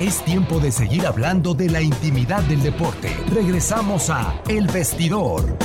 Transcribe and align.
Es 0.00 0.24
tiempo 0.24 0.60
de 0.60 0.70
seguir 0.70 1.06
hablando 1.06 1.54
de 1.54 1.68
la 1.68 1.82
intimidad 1.82 2.42
del 2.44 2.62
deporte. 2.62 3.10
Regresamos 3.32 4.10
a 4.10 4.40
El 4.48 4.68
Vestidor. 4.68 5.58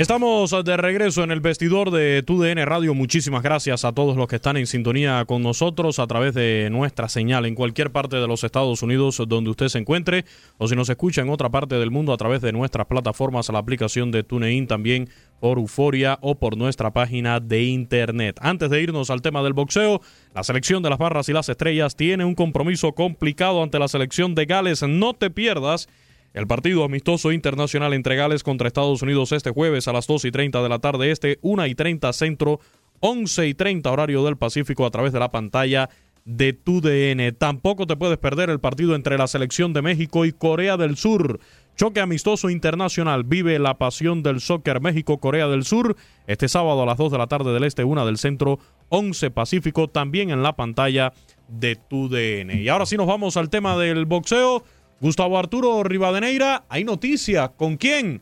Estamos 0.00 0.50
de 0.64 0.78
regreso 0.78 1.24
en 1.24 1.30
el 1.30 1.40
vestidor 1.40 1.90
de 1.90 2.22
TUDN 2.22 2.64
Radio. 2.64 2.94
Muchísimas 2.94 3.42
gracias 3.42 3.84
a 3.84 3.92
todos 3.92 4.16
los 4.16 4.28
que 4.28 4.36
están 4.36 4.56
en 4.56 4.66
sintonía 4.66 5.22
con 5.26 5.42
nosotros 5.42 5.98
a 5.98 6.06
través 6.06 6.32
de 6.32 6.70
nuestra 6.70 7.10
señal 7.10 7.44
en 7.44 7.54
cualquier 7.54 7.92
parte 7.92 8.16
de 8.16 8.26
los 8.26 8.42
Estados 8.42 8.82
Unidos 8.82 9.22
donde 9.28 9.50
usted 9.50 9.68
se 9.68 9.76
encuentre 9.76 10.24
o 10.56 10.66
si 10.68 10.74
nos 10.74 10.88
escucha 10.88 11.20
en 11.20 11.28
otra 11.28 11.50
parte 11.50 11.74
del 11.74 11.90
mundo 11.90 12.14
a 12.14 12.16
través 12.16 12.40
de 12.40 12.50
nuestras 12.50 12.86
plataformas, 12.86 13.50
la 13.50 13.58
aplicación 13.58 14.10
de 14.10 14.22
TuneIn 14.22 14.66
también 14.66 15.10
por 15.38 15.58
Euforia 15.58 16.18
o 16.22 16.34
por 16.34 16.56
nuestra 16.56 16.94
página 16.94 17.38
de 17.38 17.64
internet. 17.64 18.38
Antes 18.40 18.70
de 18.70 18.80
irnos 18.80 19.10
al 19.10 19.20
tema 19.20 19.42
del 19.42 19.52
boxeo, 19.52 20.00
la 20.34 20.44
selección 20.44 20.82
de 20.82 20.88
las 20.88 20.98
barras 20.98 21.28
y 21.28 21.34
las 21.34 21.50
estrellas 21.50 21.94
tiene 21.94 22.24
un 22.24 22.34
compromiso 22.34 22.94
complicado 22.94 23.62
ante 23.62 23.78
la 23.78 23.88
selección 23.88 24.34
de 24.34 24.46
Gales. 24.46 24.82
No 24.82 25.12
te 25.12 25.28
pierdas 25.28 25.90
el 26.32 26.46
partido 26.46 26.84
amistoso 26.84 27.32
internacional 27.32 27.92
entre 27.92 28.16
Gales 28.16 28.42
contra 28.42 28.68
Estados 28.68 29.02
Unidos 29.02 29.32
este 29.32 29.50
jueves 29.50 29.88
a 29.88 29.92
las 29.92 30.06
2 30.06 30.26
y 30.26 30.30
30 30.30 30.62
de 30.62 30.68
la 30.68 30.78
tarde 30.78 31.10
este, 31.10 31.38
1 31.42 31.66
y 31.66 31.74
30 31.74 32.12
centro, 32.12 32.60
11 33.00 33.48
y 33.48 33.54
30 33.54 33.90
horario 33.90 34.24
del 34.24 34.36
Pacífico 34.36 34.86
a 34.86 34.90
través 34.90 35.12
de 35.12 35.18
la 35.18 35.30
pantalla 35.30 35.88
de 36.24 36.52
tu 36.52 36.80
DN. 36.80 37.32
Tampoco 37.32 37.86
te 37.86 37.96
puedes 37.96 38.18
perder 38.18 38.50
el 38.50 38.60
partido 38.60 38.94
entre 38.94 39.18
la 39.18 39.26
selección 39.26 39.72
de 39.72 39.82
México 39.82 40.24
y 40.24 40.32
Corea 40.32 40.76
del 40.76 40.96
Sur. 40.96 41.40
Choque 41.76 42.00
amistoso 42.00 42.50
internacional. 42.50 43.24
Vive 43.24 43.58
la 43.58 43.78
pasión 43.78 44.22
del 44.22 44.40
soccer 44.40 44.80
México-Corea 44.80 45.48
del 45.48 45.64
Sur. 45.64 45.96
Este 46.26 46.48
sábado 46.48 46.82
a 46.82 46.86
las 46.86 46.98
2 46.98 47.12
de 47.12 47.18
la 47.18 47.26
tarde 47.26 47.52
del 47.52 47.64
Este, 47.64 47.84
1 47.84 48.04
del 48.04 48.18
Centro, 48.18 48.58
11 48.90 49.30
Pacífico, 49.30 49.88
también 49.88 50.30
en 50.30 50.42
la 50.42 50.54
pantalla 50.56 51.12
de 51.48 51.76
tu 51.76 52.08
DN. 52.08 52.60
Y 52.60 52.68
ahora 52.68 52.86
sí 52.86 52.96
nos 52.96 53.06
vamos 53.06 53.36
al 53.36 53.48
tema 53.48 53.78
del 53.78 54.04
boxeo. 54.04 54.62
Gustavo 55.00 55.38
Arturo 55.38 55.82
Rivadeneira, 55.82 56.64
hay 56.68 56.84
noticia. 56.84 57.48
¿Con 57.48 57.78
quién? 57.78 58.20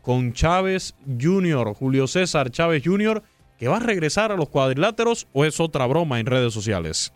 Con 0.00 0.32
Chávez 0.32 0.94
Jr., 1.20 1.74
Julio 1.74 2.06
César 2.06 2.50
Chávez 2.50 2.82
Jr., 2.84 3.22
que 3.58 3.66
va 3.66 3.78
a 3.78 3.80
regresar 3.80 4.30
a 4.30 4.36
los 4.36 4.48
cuadriláteros 4.48 5.26
o 5.32 5.44
es 5.44 5.58
otra 5.58 5.86
broma 5.86 6.20
en 6.20 6.26
redes 6.26 6.54
sociales. 6.54 7.12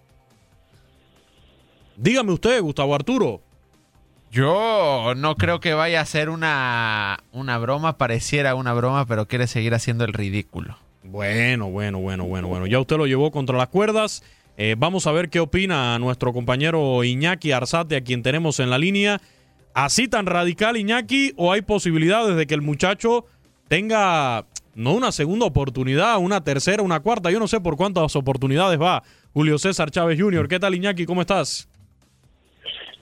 Dígame 1.97 2.33
usted, 2.33 2.61
Gustavo 2.61 2.95
Arturo. 2.95 3.41
Yo 4.33 5.15
no 5.17 5.37
creo 5.37 5.61
que 5.61 5.75
vaya 5.75 6.01
a 6.01 6.07
ser 6.07 6.29
una, 6.29 7.23
una 7.31 7.57
broma, 7.59 7.97
pareciera 7.97 8.57
una 8.57 8.75
broma, 8.75 9.07
pero 9.07 9.29
quiere 9.29 9.47
seguir 9.47 9.75
haciendo 9.75 10.05
el 10.05 10.13
ridículo. 10.13 10.77
Bueno, 11.05 11.71
bueno, 11.71 12.01
bueno, 12.01 12.25
bueno, 12.25 12.49
bueno. 12.49 12.67
Ya 12.67 12.81
usted 12.81 12.97
lo 12.97 13.07
llevó 13.07 13.31
contra 13.31 13.57
las 13.57 13.69
cuerdas. 13.69 14.25
Eh, 14.57 14.77
vamos 14.79 15.07
a 15.07 15.13
ver 15.13 15.31
qué 15.31 15.41
opina 15.41 15.99
nuestro 15.99 16.33
compañero 16.33 17.03
Iñaki 17.03 17.51
Arzate, 17.51 17.97
a 17.97 18.03
quien 18.03 18.23
tenemos 18.23 18.61
en 18.61 18.71
la 18.71 18.79
línea. 18.79 19.21
¿Así 19.75 20.07
tan 20.07 20.27
radical, 20.27 20.77
Iñaki, 20.77 21.33
o 21.37 21.51
hay 21.51 21.63
posibilidades 21.63 22.37
de 22.37 22.47
que 22.47 22.55
el 22.55 22.63
muchacho 22.63 23.25
tenga 23.67 24.47
no 24.77 24.95
una 24.95 25.11
segunda 25.11 25.47
oportunidad, 25.47 26.19
una 26.19 26.45
tercera, 26.45 26.85
una 26.85 27.01
cuarta? 27.01 27.33
Yo 27.33 27.41
no 27.41 27.49
sé 27.49 27.61
por 27.61 27.77
cuántas 27.77 28.15
oportunidades 28.15 28.81
va 28.81 29.03
Julio 29.33 29.59
César 29.59 29.91
Chávez 29.91 30.21
Jr. 30.21 30.47
¿Qué 30.47 30.61
tal, 30.61 30.77
Iñaki? 30.77 31.05
¿Cómo 31.05 31.23
estás? 31.23 31.69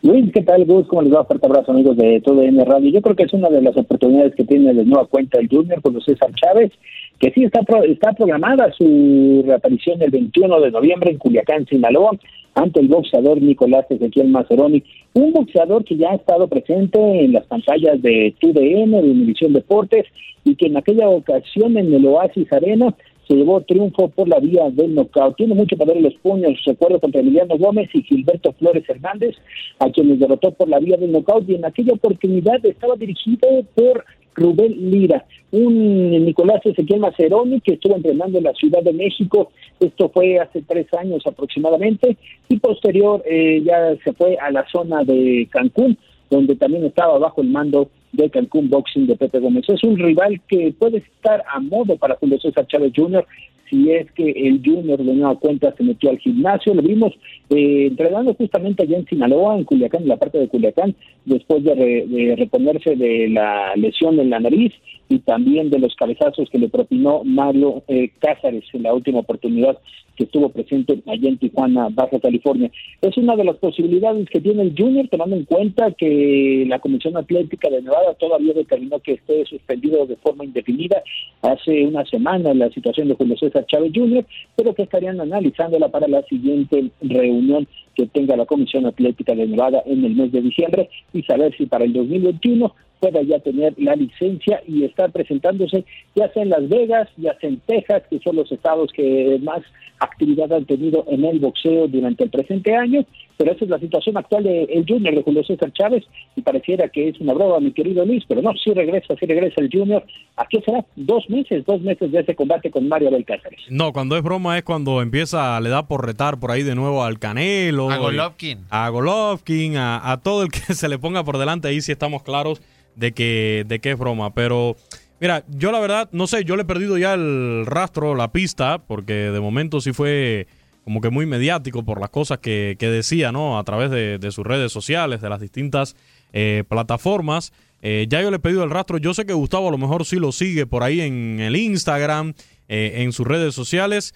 Luis, 0.01 0.33
¿qué 0.33 0.41
tal, 0.41 0.65
Gus? 0.65 0.87
¿Cómo 0.89 1.03
les 1.03 1.15
va? 1.15 1.25
Fuerte 1.27 1.47
abrazo, 1.47 1.73
amigos 1.73 1.97
de 1.99 2.21
todo 2.25 2.43
N 2.43 2.65
Radio. 2.65 2.91
Yo 2.91 3.03
creo 3.03 3.15
que 3.15 3.25
es 3.25 3.33
una 3.35 3.51
de 3.51 3.61
las 3.61 3.77
oportunidades 3.77 4.35
que 4.35 4.45
tiene 4.45 4.73
de 4.73 4.85
nueva 4.85 5.07
cuenta 5.07 5.39
el 5.39 5.49
Junior, 5.49 5.81
Julio 5.83 6.01
César 6.01 6.33
Chávez 6.35 6.73
que 7.19 7.31
sí 7.31 7.45
está, 7.45 7.61
está 7.85 8.13
programada 8.13 8.73
su 8.73 9.43
reaparición 9.47 10.03
el 10.03 10.11
21 10.11 10.61
de 10.61 10.71
noviembre 10.71 11.11
en 11.11 11.19
Culiacán, 11.19 11.67
Sinaloa, 11.67 12.13
ante 12.55 12.81
el 12.81 12.89
boxeador 12.89 13.41
Nicolás 13.41 13.87
Ezequiel 13.89 14.29
Mazeroni, 14.29 14.83
un 15.15 15.33
boxeador 15.33 15.85
que 15.85 15.97
ya 15.97 16.11
ha 16.11 16.17
estado 16.17 16.49
presente 16.49 16.99
en 16.99 17.33
las 17.33 17.47
pantallas 17.47 18.01
de 18.03 18.35
TUDN, 18.41 18.91
de 18.91 19.11
Univisión 19.11 19.53
Deportes, 19.53 20.07
y 20.45 20.57
que 20.57 20.67
en 20.67 20.77
aquella 20.77 21.09
ocasión 21.09 21.77
en 21.77 21.93
el 21.95 22.07
Oasis 22.07 22.53
Arena 22.53 22.95
se 23.29 23.35
llevó 23.35 23.61
triunfo 23.61 24.09
por 24.09 24.29
la 24.29 24.41
vía 24.41 24.69
del 24.71 24.95
knockout. 24.95 25.37
Tiene 25.37 25.55
mucho 25.55 25.77
poder 25.77 25.97
en 25.97 26.03
los 26.05 26.15
puños, 26.15 26.61
recuerdo 26.67 26.99
contra 26.99 27.21
Emiliano 27.21 27.57
Gómez 27.57 27.89
y 27.95 28.03
Gilberto 28.03 28.53
Flores 28.55 28.85
Hernández, 28.89 29.37
a 29.79 29.91
quienes 29.91 30.19
derrotó 30.19 30.51
por 30.51 30.69
la 30.69 30.81
vía 30.81 30.97
del 30.97 31.13
knockout, 31.13 31.49
y 31.49 31.55
en 31.55 31.65
aquella 31.65 31.93
oportunidad 31.93 32.65
estaba 32.67 32.97
dirigido 32.97 33.49
por 33.75 34.05
Rubén 34.35 34.91
Lira, 34.91 35.25
un 35.51 36.25
Nicolás 36.25 36.65
Ezequiel 36.65 37.01
Maceroni 37.01 37.61
que 37.61 37.75
estuvo 37.75 37.97
entrenando 37.97 38.39
en 38.39 38.45
la 38.45 38.55
Ciudad 38.55 38.83
de 38.83 38.93
México, 38.93 39.51
esto 39.81 40.09
fue 40.09 40.39
hace 40.39 40.63
tres 40.63 40.87
años 40.95 41.27
aproximadamente, 41.27 42.17
y 42.49 42.59
posterior 42.59 43.23
eh, 43.27 43.63
ya 43.65 43.95
se 44.03 44.13
fue 44.15 44.37
a 44.37 44.51
la 44.51 44.67
zona 44.71 45.05
de 45.05 45.49
Cancún, 45.51 45.99
donde 46.31 46.57
también 46.57 46.85
estaba 46.85 47.19
bajo 47.19 47.43
el 47.43 47.49
mando 47.49 47.91
de 48.13 48.31
Cancún 48.31 48.69
Boxing 48.69 49.07
de 49.07 49.17
Pepe 49.17 49.39
Gómez. 49.39 49.65
Es 49.69 49.83
un 49.85 49.99
rival 49.99 50.41
que 50.49 50.75
puede 50.79 50.99
estar 50.99 51.43
a 51.51 51.61
modo 51.61 51.97
para 51.97 52.17
Julio 52.17 52.39
César 52.41 52.67
Chávez 52.67 52.93
Jr., 52.95 53.27
si 53.73 53.91
es 53.91 54.11
que 54.13 54.31
el 54.31 54.61
Junior 54.63 55.03
de 55.03 55.15
nueva 55.15 55.35
cuenta 55.37 55.75
se 55.75 55.83
metió 55.83 56.11
al 56.11 56.19
gimnasio. 56.19 56.75
Lo 56.75 56.83
vimos 56.83 57.15
eh, 57.49 57.87
entrenando 57.87 58.35
justamente 58.35 58.83
allá 58.83 58.99
en 58.99 59.07
Sinaloa, 59.07 59.57
en 59.57 59.65
Culiacán, 59.65 60.03
en 60.03 60.09
la 60.09 60.19
parte 60.19 60.39
de 60.39 60.49
Culiacán, 60.49 60.95
después 61.25 61.65
de, 61.65 62.35
reponerse 62.37 62.95
de 62.97 63.29
la 63.29 63.75
lesión 63.77 64.21
en 64.21 64.29
la 64.29 64.41
nariz 64.41 64.73
y 65.09 65.21
también 65.21 65.71
de 65.71 65.79
los 65.79 65.95
cabezazos 65.97 66.51
que 66.51 66.59
le 66.59 66.69
propinó 66.69 67.23
Mario 67.25 67.83
eh, 67.89 68.11
Cázares 68.19 68.65
en 68.75 68.83
la 68.83 68.93
última 68.93 69.21
oportunidad 69.21 69.79
que 70.17 70.25
estuvo 70.25 70.51
presente 70.51 71.03
allá 71.07 71.29
en 71.29 71.39
Tijuana, 71.39 71.89
Baja 71.91 72.21
California. 72.21 72.71
Es 73.01 73.17
una 73.17 73.37
de 73.37 73.45
las 73.45 73.57
posibilidades 73.57 74.29
que 74.29 74.41
tiene 74.41 74.63
el 74.63 74.75
Junior, 74.77 75.09
tomando 75.09 75.37
en 75.37 75.45
cuenta 75.45 75.91
que 75.93 76.65
la 76.69 76.79
Comisión 76.81 77.17
Atlética 77.17 77.71
de 77.71 77.83
Nevada 77.83 78.15
todavía 78.15 78.53
determinó 78.53 79.01
que 79.01 79.13
esté 79.13 79.45
suspendido 79.47 80.07
de 80.07 80.17
forma 80.17 80.45
indefinida 80.45 81.03
hace 81.41 81.87
una 81.87 82.05
semana 82.07 82.55
la 82.55 82.71
situación 82.71 83.09
de 83.09 83.15
Julio 83.15 83.37
César 83.39 83.62
Chávez 83.67 83.93
Jr., 83.95 84.25
pero 84.57 84.75
que 84.75 84.83
estarían 84.83 85.21
analizándola 85.21 85.89
para 85.89 86.09
la 86.09 86.23
siguiente 86.23 86.91
reunión 87.01 87.67
que 87.95 88.07
tenga 88.07 88.37
la 88.37 88.47
Comisión 88.47 88.87
Atlética 88.87 89.35
de 89.35 89.47
Nevada 89.47 89.83
en 89.87 90.05
el 90.05 90.15
mes 90.15 90.33
de 90.33 90.41
diciembre 90.41 90.89
y 91.13 91.23
saber 91.23 91.55
si 91.57 91.67
para 91.67 91.85
el 91.85 91.93
2021 91.93 92.75
pueda 93.01 93.21
ya 93.23 93.41
tener 93.41 93.75
la 93.79 93.97
licencia 93.97 94.63
y 94.67 94.85
estar 94.85 95.11
presentándose 95.11 95.85
ya 96.15 96.33
sea 96.33 96.45
en 96.45 96.51
Las 96.51 96.69
Vegas, 96.69 97.09
ya 97.17 97.37
sea 97.41 97.51
en 97.51 97.59
Texas, 97.61 98.05
que 98.09 98.21
son 98.21 98.37
los 98.37 98.51
estados 98.53 98.93
que 98.93 99.41
más 99.43 99.61
actividad 99.99 100.53
han 100.53 100.67
tenido 100.67 101.05
en 101.09 101.25
el 101.25 101.41
boxeo 101.41 101.89
durante 101.89 102.25
el 102.25 102.31
presente 102.31 102.75
año, 102.75 103.05
pero 103.37 103.53
esa 103.53 103.65
es 103.65 103.71
la 103.71 103.79
situación 103.79 104.17
actual 104.17 104.45
del 104.45 104.69
el 104.71 104.85
Junior 104.87 105.15
de 105.15 105.23
Julio 105.23 105.45
César 105.45 105.73
Chávez 105.73 106.05
y 106.37 106.43
pareciera 106.43 106.89
que 106.89 107.09
es 107.09 107.21
una 107.21 107.33
broma, 107.33 107.61
mi 107.61 107.73
querido 107.73 108.05
Luis, 108.05 108.25
pero 108.27 108.43
no, 108.43 108.53
sí 108.63 108.73
regresa, 108.73 109.15
sí 109.19 109.27
regresa 109.27 109.61
el 109.61 109.71
Junior. 109.73 110.05
¿A 110.37 110.47
qué 110.47 110.61
será? 110.61 110.85
Dos 110.97 111.29
meses, 111.29 111.65
dos 111.67 111.81
meses 111.83 112.11
de 112.11 112.21
ese 112.21 112.35
combate 112.35 112.71
con 112.71 112.89
Mario 112.89 113.11
Belcáceres. 113.11 113.61
No, 113.69 113.93
cuando 113.93 114.17
es 114.17 114.23
broma 114.23 114.57
es 114.59 114.65
cuando 114.65 115.03
empieza, 115.03 115.61
le 115.61 115.69
da 115.69 115.87
por 115.87 116.07
retar 116.07 116.39
por 116.39 116.51
ahí 116.51 116.63
de 116.63 116.75
nuevo 116.75 117.05
al 117.05 117.19
Canelo. 117.19 117.91
A 117.91 117.99
Golovkin. 117.99 118.61
A 118.71 118.89
Golovkin, 118.89 119.77
a, 119.77 120.11
a 120.11 120.21
todo 120.21 120.43
el 120.43 120.51
que 120.51 120.61
se 120.75 120.89
le 120.89 120.99
ponga 120.99 121.25
por 121.25 121.39
delante, 121.39 121.69
ahí 121.69 121.81
sí 121.81 121.93
estamos 121.93 122.23
claros 122.23 122.61
de 122.97 123.13
que, 123.13 123.65
de 123.67 123.81
que 123.81 123.93
es 123.93 123.99
broma. 123.99 124.35
Pero 124.35 124.77
mira, 125.21 125.45
yo 125.49 125.73
la 125.73 125.81
verdad, 125.81 126.09
no 126.13 126.27
sé, 126.27 126.45
yo 126.45 126.57
le 126.57 126.63
he 126.63 126.67
perdido 126.67 126.99
ya 126.99 127.15
el 127.15 127.65
rastro, 127.67 128.15
la 128.15 128.33
pista, 128.33 128.79
porque 128.79 129.13
de 129.13 129.41
momento 129.41 129.81
sí 129.81 129.93
fue 129.93 130.47
como 130.85 131.01
que 131.01 131.11
muy 131.11 131.27
mediático 131.27 131.85
por 131.85 132.01
las 132.01 132.11
cosas 132.11 132.39
que, 132.39 132.77
decía, 132.79 133.33
¿no? 133.33 133.59
A 133.59 133.65
través 133.65 133.91
de, 133.91 134.33
sus 134.33 134.47
redes 134.47 134.73
sociales, 134.73 135.21
de 135.21 135.29
las 135.29 135.41
distintas 135.41 135.97
eh, 136.33 136.65
plataformas. 136.69 137.53
Eh, 137.83 138.07
ya 138.09 138.23
yo 138.23 138.31
le 138.31 138.37
he 138.37 138.41
pedido 138.41 138.65
el 138.65 138.71
rastro. 138.71 138.99
Yo 138.99 139.15
sé 139.15 139.27
que 139.27 139.33
Gustavo 139.33 139.69
a 139.69 139.71
lo 139.71 139.79
mejor 139.79 140.05
sí 140.05 140.17
lo 140.17 140.33
sigue 140.33 140.67
por 140.67 140.83
ahí 140.83 141.01
en 141.01 141.41
el 141.41 141.57
Instagram, 141.57 142.35
eh, 142.69 142.95
en 142.97 143.13
sus 143.13 143.27
redes 143.27 143.55
sociales. 143.55 144.15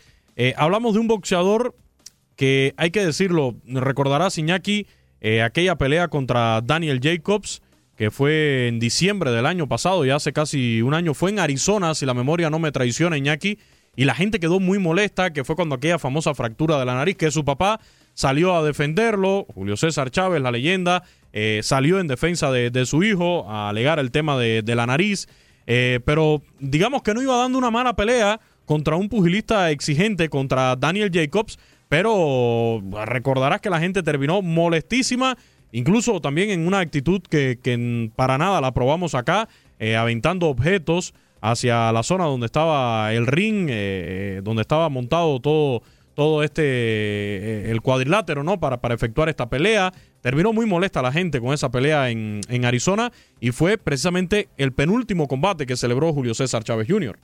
hablamos 0.57 0.95
de 0.95 1.01
un 1.01 1.09
boxeador 1.09 1.75
que 2.37 2.75
hay 2.77 2.91
que 2.91 3.05
decirlo, 3.05 3.57
recordarás 3.65 4.37
Iñaki 4.37 4.87
aquella 5.43 5.77
pelea 5.77 6.09
contra 6.09 6.61
Daniel 6.61 7.01
Jacobs 7.03 7.63
que 7.97 8.11
fue 8.11 8.69
en 8.69 8.79
diciembre 8.79 9.31
del 9.31 9.47
año 9.47 9.69
pasado, 9.69 10.05
ya 10.05 10.17
hace 10.17 10.33
casi 10.33 10.83
un 10.83 10.93
año, 10.93 11.15
fue 11.15 11.31
en 11.31 11.39
Arizona, 11.39 11.95
si 11.95 12.05
la 12.05 12.13
memoria 12.13 12.51
no 12.51 12.59
me 12.59 12.71
traiciona, 12.71 13.17
Iñaki, 13.17 13.59
y 13.97 14.05
la 14.05 14.15
gente 14.15 14.39
quedó 14.39 14.61
muy 14.61 14.79
molesta, 14.79 15.33
que 15.33 15.45
fue 15.45 15.57
cuando 15.57 15.75
aquella 15.75 15.99
famosa 15.99 16.35
fractura 16.35 16.79
de 16.79 16.85
la 16.85 16.95
nariz, 16.95 17.17
que 17.17 17.31
su 17.31 17.45
papá 17.45 17.81
salió 18.15 18.55
a 18.55 18.63
defenderlo, 18.63 19.47
Julio 19.55 19.77
César 19.77 20.11
Chávez, 20.11 20.41
la 20.41 20.51
leyenda, 20.51 21.03
eh, 21.33 21.61
salió 21.63 21.99
en 21.99 22.07
defensa 22.07 22.51
de, 22.51 22.87
su 22.87 23.03
hijo 23.03 23.51
a 23.51 23.69
alegar 23.69 23.99
el 23.99 24.11
tema 24.11 24.39
de, 24.39 24.63
la 24.75 24.87
nariz, 24.87 25.29
eh, 25.67 26.01
pero 26.05 26.43
digamos 26.61 27.03
que 27.03 27.15
no 27.15 27.23
iba 27.23 27.37
dando 27.37 27.59
una 27.59 27.71
mala 27.71 27.97
pelea 27.97 28.41
contra 28.65 28.97
un 28.97 29.09
pugilista 29.09 29.71
exigente, 29.71 30.29
contra 30.29 30.77
Daniel 30.77 31.11
Jacobs, 31.13 31.59
pero 31.89 32.83
recordarás 33.05 33.61
que 33.61 33.71
la 33.71 33.81
gente 33.81 34.03
terminó 34.03 34.43
molestísima 34.43 35.37
Incluso 35.77 36.21
también 36.21 36.51
en 36.51 36.67
una 36.67 36.81
actitud 36.81 37.21
que, 37.21 38.11
para 38.17 38.39
nada 38.39 38.61
la 38.61 38.73
probamos 38.73 39.15
acá, 39.15 39.49
eh, 39.79 39.97
aventando 39.97 40.47
objetos 40.49 41.13
hacia 41.41 41.93
la 41.93 42.03
zona 42.03 42.25
donde 42.25 42.47
estaba 42.47 43.13
el 43.13 43.27
ring, 43.27 43.69
eh, 43.69 43.73
eh, 44.39 44.41
donde 44.43 44.63
estaba 44.63 44.89
montado 44.89 45.41
todo, 45.41 45.83
todo 46.15 46.43
este, 46.43 47.71
el 47.71 47.81
cuadrilátero, 47.83 48.43
¿no? 48.43 48.59
Para, 48.59 48.81
para 48.81 48.95
efectuar 48.95 49.29
esta 49.29 49.49
pelea. 49.49 49.93
Terminó 50.21 50.53
muy 50.53 50.67
molesta 50.67 51.03
la 51.03 51.13
gente 51.13 51.41
con 51.41 51.53
esa 51.53 51.71
pelea 51.71 52.11
en, 52.11 52.41
en 52.49 52.65
Arizona 52.65 53.13
y 53.41 53.53
fue 53.53 53.79
precisamente 53.79 54.49
el 54.57 54.73
penúltimo 54.73 55.29
combate 55.29 55.67
que 55.67 55.77
celebró 55.77 56.13
Julio 56.13 56.35
César 56.35 56.65
Chávez 56.65 56.89
Jr 56.89 57.17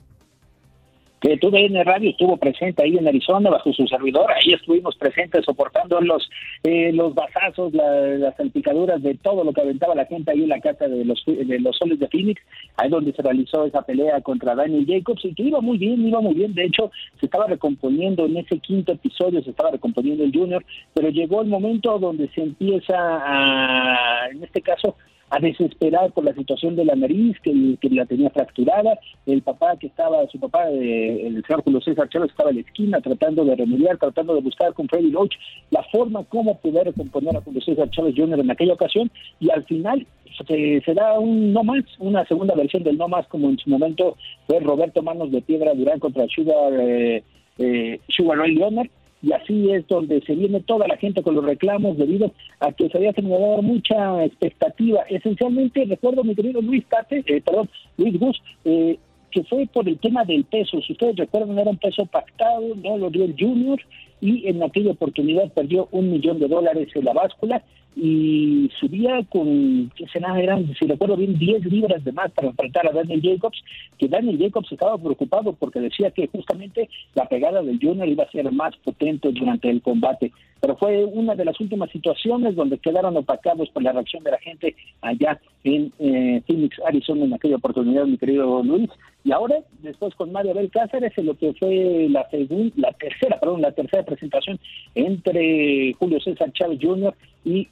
que 1.23 1.37
TUDN 1.37 1.85
Radio 1.85 2.09
estuvo 2.09 2.35
presente 2.35 2.83
ahí 2.83 2.97
en 2.97 3.07
Arizona 3.07 3.49
bajo 3.49 3.71
su 3.71 3.87
servidor, 3.87 4.29
ahí 4.29 4.51
estuvimos 4.51 4.93
presentes 4.97 5.45
soportando 5.45 6.01
los 6.01 6.29
eh, 6.63 6.91
los 6.91 7.15
basazos, 7.15 7.73
las 7.73 8.35
salpicaduras 8.35 9.01
de 9.01 9.15
todo 9.15 9.45
lo 9.45 9.53
que 9.53 9.61
aventaba 9.61 9.95
la 9.95 10.05
gente 10.05 10.31
ahí 10.31 10.43
en 10.43 10.49
la 10.49 10.59
casa 10.59 10.89
de 10.89 11.05
los 11.05 11.23
de 11.25 11.59
los 11.61 11.77
soles 11.77 11.97
de 11.99 12.09
Phoenix, 12.09 12.41
ahí 12.75 12.89
donde 12.89 13.13
se 13.13 13.21
realizó 13.21 13.63
esa 13.65 13.83
pelea 13.83 14.19
contra 14.19 14.53
Daniel 14.53 14.85
Jacobs 14.85 15.23
y 15.23 15.33
que 15.33 15.43
iba 15.43 15.61
muy 15.61 15.77
bien, 15.77 16.05
iba 16.05 16.19
muy 16.19 16.33
bien, 16.33 16.53
de 16.53 16.65
hecho 16.65 16.91
se 17.21 17.27
estaba 17.27 17.47
recomponiendo 17.47 18.25
en 18.25 18.35
ese 18.35 18.59
quinto 18.59 18.91
episodio, 18.91 19.41
se 19.43 19.51
estaba 19.51 19.71
recomponiendo 19.71 20.25
el 20.25 20.33
Junior, 20.33 20.65
pero 20.93 21.07
llegó 21.07 21.41
el 21.41 21.47
momento 21.47 21.97
donde 21.99 22.27
se 22.35 22.41
empieza 22.41 22.95
a, 22.97 24.27
en 24.29 24.43
este 24.43 24.61
caso, 24.61 24.97
a 25.33 25.39
desesperar 25.39 26.11
por 26.11 26.23
la 26.23 26.33
situación 26.35 26.75
de 26.75 26.85
la 26.85 26.95
nariz, 26.95 27.35
que, 27.41 27.77
la 27.89 28.05
tenía 28.05 28.29
fracturada. 28.29 28.99
El 29.25 29.41
papá 29.41 29.75
que 29.77 29.87
estaba, 29.87 30.27
su 30.27 30.39
papá, 30.39 30.69
eh, 30.69 31.25
el 31.25 31.43
señor 31.43 31.63
Julio 31.63 31.81
César 31.81 32.07
Chávez, 32.07 32.29
estaba 32.29 32.51
en 32.51 32.57
la 32.57 32.61
esquina 32.61 33.01
tratando 33.01 33.43
de 33.43 33.55
remediar, 33.55 33.97
tratando 33.97 34.35
de 34.35 34.41
buscar 34.41 34.73
con 34.73 34.87
Freddy 34.87 35.11
Roach 35.11 35.33
la 35.71 35.81
forma 35.91 36.23
como 36.25 36.55
poder 36.59 36.85
recomponer 36.85 37.35
a 37.35 37.41
Julio 37.41 37.61
César 37.61 37.89
Chávez 37.89 38.13
Jr. 38.15 38.41
en 38.41 38.51
aquella 38.51 38.73
ocasión. 38.73 39.09
Y 39.39 39.49
al 39.49 39.63
final 39.63 40.05
se, 40.47 40.93
da 40.93 41.17
un 41.17 41.51
no 41.51 41.63
más, 41.63 41.83
una 41.97 42.23
segunda 42.27 42.53
versión 42.53 42.83
del 42.83 42.99
no 42.99 43.07
más, 43.07 43.25
como 43.25 43.49
en 43.49 43.57
su 43.57 43.71
momento 43.71 44.15
fue 44.45 44.59
Roberto 44.59 45.01
Manos 45.01 45.31
de 45.31 45.41
Piedra 45.41 45.73
Durán 45.73 45.99
contra 45.99 46.27
Sugar, 46.27 46.73
eh, 46.79 47.23
eh, 47.57 47.99
Sugar 48.07 48.37
Ray 48.37 48.53
Leonard 48.53 48.89
y 49.23 49.31
así 49.31 49.71
es 49.71 49.87
donde 49.87 50.21
se 50.21 50.35
viene 50.35 50.59
toda 50.59 50.85
la 50.85 50.97
gente 50.97 51.23
con 51.23 51.33
los 51.33 51.45
reclamos 51.45 51.97
debido 51.97 52.33
a 52.59 52.73
que 52.73 52.89
se 52.89 52.97
había 52.97 53.13
generado 53.13 53.61
mucha 53.61 54.25
expectativa. 54.25 55.01
Esencialmente, 55.09 55.85
recuerdo 55.85 56.25
mi 56.25 56.35
querido 56.35 56.61
Luis 56.61 56.85
Tate, 56.87 57.23
eh, 57.25 57.41
perdón, 57.41 57.69
Luis 57.97 58.19
Gus, 58.19 58.43
eh, 58.65 58.99
que 59.31 59.43
fue 59.45 59.65
por 59.65 59.87
el 59.87 59.97
tema 59.97 60.25
del 60.25 60.43
peso. 60.43 60.81
Si 60.81 60.91
ustedes 60.91 61.15
recuerdan, 61.15 61.57
era 61.57 61.71
un 61.71 61.77
peso 61.77 62.05
pactado, 62.05 62.75
no 62.75 62.97
lo 62.97 63.09
dio 63.09 63.23
el 63.23 63.35
Junior 63.39 63.79
y 64.23 64.47
en 64.47 64.63
aquella 64.63 64.91
oportunidad 64.91 65.51
perdió 65.51 65.89
un 65.91 66.09
millón 66.09 66.39
de 66.39 66.47
dólares 66.47 66.87
en 66.95 67.03
la 67.03 67.11
báscula 67.11 67.61
y 67.93 68.71
subía 68.79 69.21
con, 69.29 69.91
¿qué 69.97 70.07
será? 70.07 70.39
Eran, 70.39 70.73
si 70.79 70.87
recuerdo 70.87 71.17
bien, 71.17 71.37
10 71.37 71.65
libras 71.65 72.01
de 72.05 72.13
más 72.13 72.31
para 72.31 72.47
enfrentar 72.47 72.87
a 72.87 72.93
Daniel 72.93 73.21
Jacobs, 73.21 73.61
que 73.99 74.07
Daniel 74.07 74.39
Jacobs 74.39 74.71
estaba 74.71 74.97
preocupado 74.97 75.51
porque 75.51 75.81
decía 75.81 76.09
que 76.11 76.27
justamente 76.27 76.89
la 77.15 77.27
pegada 77.27 77.61
del 77.61 77.79
Junior 77.81 78.07
iba 78.07 78.23
a 78.23 78.31
ser 78.31 78.49
más 78.53 78.73
potente 78.77 79.29
durante 79.33 79.69
el 79.69 79.81
combate. 79.81 80.31
Pero 80.61 80.77
fue 80.77 81.03
una 81.03 81.35
de 81.35 81.43
las 81.43 81.59
últimas 81.59 81.91
situaciones 81.91 82.55
donde 82.55 82.77
quedaron 82.77 83.17
opacados 83.17 83.69
por 83.71 83.83
la 83.83 83.91
reacción 83.91 84.23
de 84.23 84.31
la 84.31 84.39
gente 84.39 84.73
allá 85.01 85.37
en 85.65 85.91
eh, 85.99 86.41
Phoenix, 86.47 86.77
Arizona, 86.87 87.25
en 87.25 87.33
aquella 87.33 87.57
oportunidad, 87.57 88.05
mi 88.05 88.17
querido 88.17 88.63
Luis. 88.63 88.89
Y 89.23 89.31
ahora, 89.31 89.55
después 89.81 90.13
con 90.15 90.31
Mario 90.31 90.51
Abel 90.51 90.69
Cáceres, 90.69 91.17
en 91.17 91.27
lo 91.27 91.37
que 91.37 91.53
fue 91.53 92.07
la, 92.09 92.29
segunda, 92.29 92.73
la 92.75 92.91
tercera, 92.91 93.39
perdón, 93.39 93.61
la 93.61 93.71
tercera 93.71 94.03
presentación 94.03 94.59
entre 94.95 95.93
Julio 95.93 96.19
César 96.19 96.51
Chávez 96.51 96.79
Jr. 96.81 97.15
y 97.45 97.67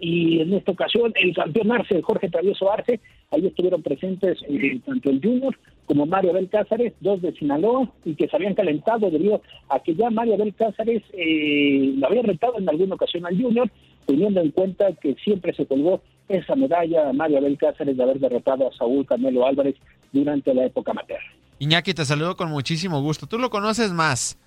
y, 0.00 0.40
en 0.40 0.54
esta 0.54 0.72
ocasión 0.72 1.12
el 1.16 1.34
campeón 1.34 1.72
Arce, 1.72 2.00
Jorge 2.02 2.30
Travieso 2.30 2.70
Arce, 2.70 3.00
ahí 3.30 3.46
estuvieron 3.46 3.82
presentes 3.82 4.38
eh, 4.48 4.80
tanto 4.86 5.10
el 5.10 5.20
Junior 5.20 5.56
como 5.86 6.06
Mario 6.06 6.30
Abel 6.30 6.48
Cázares, 6.48 6.92
dos 7.00 7.20
de 7.20 7.32
Sinaloa, 7.32 7.90
y 8.04 8.14
que 8.14 8.28
se 8.28 8.36
habían 8.36 8.54
calentado 8.54 9.10
debido 9.10 9.42
a 9.68 9.80
que 9.80 9.94
ya 9.94 10.10
Mario 10.10 10.34
Abel 10.34 10.54
Cázares 10.54 11.02
eh, 11.12 11.94
lo 11.96 12.06
había 12.06 12.22
retado 12.22 12.58
en 12.58 12.68
alguna 12.68 12.94
ocasión 12.94 13.26
al 13.26 13.40
Junior, 13.40 13.68
teniendo 14.06 14.40
en 14.40 14.50
cuenta 14.52 14.92
que 14.92 15.14
siempre 15.16 15.52
se 15.54 15.66
colgó 15.66 16.00
esa 16.28 16.54
medalla 16.54 17.08
a 17.08 17.12
Mario 17.12 17.38
Abel 17.38 17.58
Cázares 17.58 17.96
de 17.96 18.02
haber 18.02 18.20
derrotado 18.20 18.68
a 18.68 18.72
Saúl 18.74 19.06
Canelo 19.06 19.46
Álvarez 19.46 19.76
durante 20.12 20.54
la 20.54 20.66
época 20.66 20.92
materna. 20.92 21.32
Iñaki, 21.58 21.94
te 21.94 22.04
saludo 22.04 22.36
con 22.36 22.50
muchísimo 22.50 23.00
gusto. 23.00 23.26
Tú 23.26 23.38
lo 23.38 23.50
conoces 23.50 23.92
más. 23.92 24.38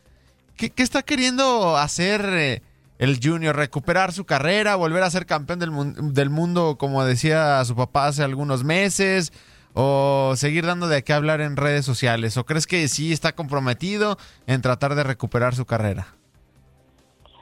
¿Qué, 0.56 0.72
está 0.78 1.02
queriendo 1.02 1.76
hacer? 1.78 2.22
Eh, 2.26 2.62
el 3.00 3.20
Junior? 3.22 3.56
¿Recuperar 3.56 4.14
su 4.14 4.26
carrera? 4.26 4.76
¿Volver 4.76 5.04
a 5.04 5.10
ser 5.10 5.26
campeón 5.26 5.60
del, 5.60 5.72
del 6.14 6.30
mundo, 6.30 6.78
como 6.78 7.04
decía 7.04 7.64
su 7.66 7.76
papá 7.76 8.08
hace 8.08 8.24
algunos 8.24 8.64
meses? 8.64 9.34
¿O 9.74 10.34
seguir 10.36 10.66
dando 10.66 10.88
de 10.88 11.04
qué 11.04 11.14
hablar 11.14 11.42
en 11.42 11.58
redes 11.58 11.84
sociales? 11.86 12.38
¿O 12.38 12.46
crees 12.46 12.68
que 12.68 12.88
sí 12.88 13.12
está 13.12 13.34
comprometido 13.34 14.18
en 14.48 14.62
tratar 14.62 14.96
de 14.96 15.04
recuperar 15.04 15.56
su 15.56 15.66
carrera? 15.66 16.16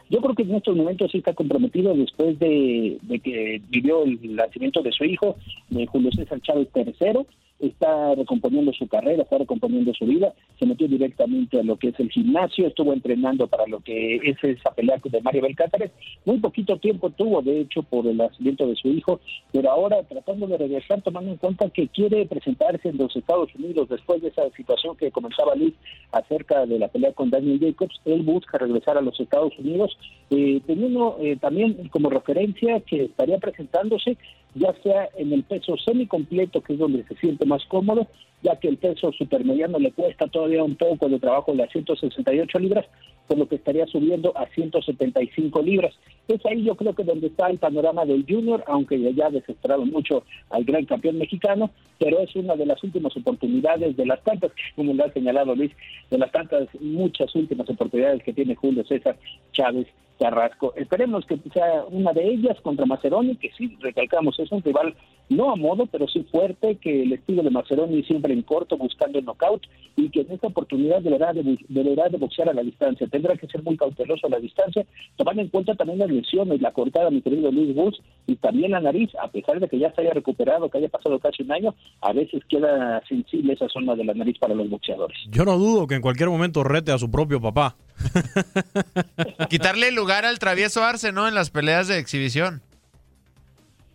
Yo 0.10 0.22
creo 0.22 0.34
que 0.34 0.44
en 0.44 0.56
estos 0.56 0.76
momentos 0.76 1.12
sí 1.12 1.20
está 1.20 1.34
comprometido 1.34 1.94
después 1.94 2.40
de, 2.40 2.98
de 3.02 3.20
que 3.20 3.62
vivió 3.70 4.04
el 4.04 4.36
nacimiento 4.36 4.82
de 4.82 4.92
su 4.92 5.04
hijo, 5.04 5.36
de 5.70 5.86
Julio 5.86 6.10
César 6.12 6.42
Chávez 6.42 6.68
III 6.74 7.26
está 7.60 8.16
recomponiendo 8.16 8.72
su 8.74 8.88
carrera, 8.88 9.24
está 9.24 9.38
recomponiendo 9.38 9.94
su 9.94 10.06
vida, 10.06 10.34
se 10.58 10.66
metió 10.66 10.88
directamente 10.88 11.60
a 11.60 11.64
lo 11.64 11.78
que 11.78 11.90
es 11.90 12.00
el 12.00 12.10
gimnasio, 12.10 12.68
estuvo 12.68 12.94
entrenando 12.94 13.48
para 13.48 13.68
lo 13.68 13.80
que 13.82 14.16
es 14.18 14.38
esa 14.44 14.72
pelea 14.72 15.00
de 15.04 15.22
Mario 15.22 15.42
Belcáceres, 15.42 15.92
muy 16.26 16.40
poquito 16.40 16.78
tiempo 16.78 17.10
tuvo, 17.10 17.42
de 17.42 17.62
hecho, 17.62 17.84
por 17.84 18.08
el 18.08 18.18
nacimiento 18.18 18.68
de 18.68 18.76
su 18.76 18.90
hijo, 18.90 19.20
pero 19.52 19.72
ahora 19.72 20.04
tratando 20.04 20.48
de 20.48 20.58
regresar, 20.58 21.02
tomando 21.02 21.32
en 21.32 21.38
cuenta 21.38 21.70
que 21.70 21.88
quiere 21.88 22.26
presentarse 22.26 22.90
en 22.90 22.98
los 22.98 23.16
Estados 23.16 23.54
Unidos 23.56 23.90
después 23.90 24.22
de 24.22 24.30
esa 24.30 24.50
situación 24.52 24.96
que 24.96 25.12
comenzaba 25.12 25.56
Liz 25.56 25.74
acerca 26.12 26.66
de 26.66 26.80
la 26.80 26.88
pelea 26.88 27.14
con 27.14 27.30
Daniel 27.30 27.60
Jacobs, 27.60 28.00
él 28.06 28.22
busca 28.24 28.58
regresar 28.58 28.98
a 28.98 29.02
los 29.02 29.20
Estados 29.20 29.58
Unidos, 29.58 29.98
eh, 30.30 30.62
teniendo 30.66 31.18
eh, 31.22 31.38
también 31.38 31.90
como 31.90 32.10
referencia 32.10 32.80
que 32.82 33.06
estaría 33.06 33.38
presentándose 33.38 34.18
ya 34.56 34.74
sea 34.84 35.10
en 35.18 35.34
el 35.34 35.44
peso 35.44 35.76
semicompleto, 35.78 36.62
que 36.62 36.74
es 36.74 36.80
donde 36.80 37.04
se 37.04 37.16
siente 37.16 37.46
más 37.46 37.64
cómodo, 37.66 38.08
ya 38.42 38.56
que 38.56 38.68
el 38.68 38.78
peso 38.78 39.12
supermediano 39.12 39.80
le 39.80 39.92
cuesta 39.92 40.28
todavía 40.28 40.64
un 40.64 40.76
poco 40.76 41.10
de 41.10 41.20
trabajo 41.20 41.54
las 41.54 41.72
168 41.72 42.60
libras, 42.60 42.86
por 43.28 43.38
lo 43.38 43.48
que 43.48 43.56
estaría 43.56 43.86
subiendo 43.86 44.36
a 44.36 44.48
175 44.48 45.62
libras. 45.62 45.94
Es 46.28 46.44
ahí 46.46 46.64
yo 46.64 46.76
creo 46.76 46.94
que 46.96 47.04
donde 47.04 47.28
está 47.28 47.48
el 47.48 47.60
panorama 47.60 48.06
del 48.06 48.26
junior, 48.28 48.64
aunque 48.68 49.00
ya 49.14 49.28
ha 49.28 49.30
desesperado 49.32 49.86
mucho 49.86 50.24
al 50.50 50.64
gran 50.64 50.86
campeón 50.86 51.18
mexicano, 51.18 51.70
pero 52.00 52.20
es 52.20 52.36
una 52.36 52.56
de 52.56 52.66
las 52.66 52.84
últimas 52.84 53.16
oportunidades, 53.16 53.96
de 53.96 54.06
las 54.06 54.24
tantas, 54.24 54.52
como 54.76 54.94
le 54.94 55.04
ha 55.04 55.14
señalado 55.14 55.56
Luis, 55.56 55.72
de 56.10 56.18
las 56.18 56.32
tantas, 56.32 56.68
muchas 56.80 57.34
últimas 57.36 57.70
oportunidades 57.70 58.24
que 58.24 58.34
tiene 58.34 58.56
Julio 58.56 58.84
César 58.86 59.16
Chávez 59.52 59.88
Carrasco. 60.20 60.74
Esperemos 60.76 61.26
que 61.26 61.38
sea 61.54 61.86
una 61.90 62.12
de 62.14 62.28
ellas 62.28 62.60
contra 62.62 62.86
Maceroni, 62.86 63.36
que 63.36 63.52
sí, 63.58 63.78
recalcamos, 63.80 64.40
es 64.40 64.52
un 64.52 64.64
rival 64.64 64.96
no 65.30 65.52
a 65.52 65.56
modo, 65.56 65.86
pero 65.86 66.08
sí 66.08 66.26
fuerte, 66.32 66.78
que 66.78 67.04
el 67.04 67.14
estilo 67.14 67.44
de 67.44 67.52
Maceroni 67.52 68.04
siempre 68.04 68.34
en 68.34 68.42
corto, 68.42 68.78
buscando 68.78 69.20
el 69.20 69.26
knockout, 69.26 69.64
y 69.96 70.10
que 70.10 70.22
en 70.22 70.32
esta 70.32 70.48
oportunidad 70.48 71.02
deberá 71.02 71.34
de, 71.34 71.58
deberá 71.68 72.10
de 72.10 72.18
boxear 72.18 72.50
a 72.50 72.54
la 72.54 72.64
distancia. 72.64 73.08
Tendrá 73.08 73.36
que 73.36 73.48
ser 73.48 73.64
muy 73.64 73.78
cauteloso 73.78 74.28
a 74.28 74.30
la 74.32 74.40
distancia, 74.40 74.86
tomando 75.16 75.42
en 75.42 75.50
cuenta 75.50 75.76
también 75.76 76.00
las 76.00 76.10
lesiones, 76.10 76.62
la 76.62 76.72
cortada, 76.72 77.10
mi 77.12 77.22
querido 77.22 77.52
Luis 77.52 77.76
Bus, 77.76 78.02
y 78.28 78.36
también 78.38 78.72
la 78.72 78.80
nariz, 78.80 79.12
a 79.22 79.30
pesar 79.30 79.60
de 79.60 79.68
que 79.68 79.78
ya 79.78 79.94
se 79.94 80.02
haya 80.02 80.14
recuperado, 80.14 80.70
que 80.70 80.80
haya 80.80 80.90
pasado 80.90 81.20
casi 81.20 81.44
un 81.44 81.52
año, 81.52 81.76
a 82.02 82.12
veces 82.14 82.44
queda 82.50 83.02
sensible 83.08 83.54
esa 83.54 83.70
zona 83.70 83.96
de 83.96 84.06
la 84.06 84.14
nariz 84.14 84.38
para 84.40 84.56
los 84.56 84.70
boxeadores. 84.70 85.18
Yo 85.30 85.46
no 85.46 85.58
dudo 85.58 85.88
que 85.88 85.96
en 85.96 86.02
cualquier 86.02 86.30
momento 86.30 86.64
rete 86.64 86.92
a 86.92 86.98
su 86.98 87.12
propio 87.12 87.40
papá. 87.40 87.76
Quitarle 89.50 89.92
lugar 89.92 90.26
al 90.26 90.40
travieso 90.40 90.84
Arce, 90.84 91.12
¿no? 91.12 91.28
En 91.28 91.36
las 91.36 91.50
peleas 91.50 91.88
de 91.88 92.00
exhibición. 92.00 92.62